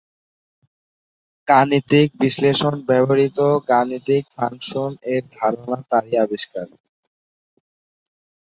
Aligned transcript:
গাণিতিক 1.47 2.07
বিশ্লেষণে 2.21 2.85
ব্যবহৃত 2.89 3.39
গাণিতিক 3.69 4.23
ফাংশন-এর 4.35 5.23
ধারণা 5.35 5.77
তারই 5.89 6.15
আবিষ্কার। 6.25 6.67